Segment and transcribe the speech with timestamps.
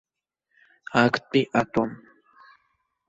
[1.03, 1.91] Актәи атом.